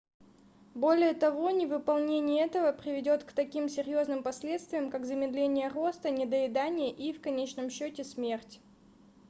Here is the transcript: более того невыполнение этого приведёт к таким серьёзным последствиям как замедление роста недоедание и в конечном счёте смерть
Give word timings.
более 0.73 1.13
того 1.13 1.51
невыполнение 1.51 2.43
этого 2.43 2.71
приведёт 2.71 3.23
к 3.23 3.33
таким 3.33 3.69
серьёзным 3.69 4.23
последствиям 4.23 4.89
как 4.89 5.05
замедление 5.05 5.67
роста 5.67 6.09
недоедание 6.09 6.89
и 6.89 7.13
в 7.13 7.21
конечном 7.21 7.69
счёте 7.69 8.03
смерть 8.03 8.59